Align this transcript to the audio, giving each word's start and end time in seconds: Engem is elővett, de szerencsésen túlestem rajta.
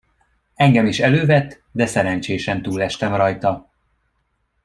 Engem 0.55 0.85
is 0.85 0.99
elővett, 0.99 1.61
de 1.71 1.85
szerencsésen 1.85 2.61
túlestem 2.61 3.15
rajta. 3.15 3.71